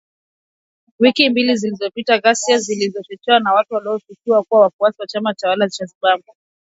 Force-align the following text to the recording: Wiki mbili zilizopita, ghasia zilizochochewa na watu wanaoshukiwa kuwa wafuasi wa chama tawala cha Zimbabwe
Wiki 0.99 1.29
mbili 1.29 1.55
zilizopita, 1.55 2.17
ghasia 2.17 2.57
zilizochochewa 2.57 3.39
na 3.39 3.53
watu 3.53 3.73
wanaoshukiwa 3.73 4.43
kuwa 4.43 4.61
wafuasi 4.61 5.01
wa 5.01 5.07
chama 5.07 5.33
tawala 5.33 5.69
cha 5.69 5.85
Zimbabwe 5.85 6.33